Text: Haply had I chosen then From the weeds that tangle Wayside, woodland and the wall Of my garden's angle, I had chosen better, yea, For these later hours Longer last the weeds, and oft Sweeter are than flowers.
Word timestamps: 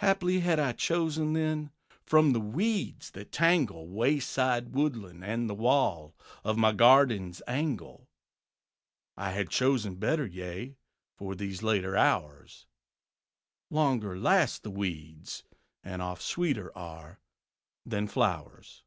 Haply 0.00 0.40
had 0.40 0.60
I 0.60 0.72
chosen 0.72 1.32
then 1.32 1.70
From 2.04 2.34
the 2.34 2.40
weeds 2.40 3.10
that 3.12 3.32
tangle 3.32 3.88
Wayside, 3.88 4.74
woodland 4.74 5.24
and 5.24 5.48
the 5.48 5.54
wall 5.54 6.14
Of 6.44 6.58
my 6.58 6.70
garden's 6.72 7.40
angle, 7.46 8.06
I 9.16 9.30
had 9.30 9.48
chosen 9.48 9.94
better, 9.96 10.26
yea, 10.26 10.76
For 11.16 11.34
these 11.34 11.62
later 11.62 11.96
hours 11.96 12.66
Longer 13.70 14.18
last 14.18 14.64
the 14.64 14.70
weeds, 14.70 15.44
and 15.82 16.02
oft 16.02 16.20
Sweeter 16.20 16.70
are 16.76 17.18
than 17.86 18.06
flowers. 18.06 18.82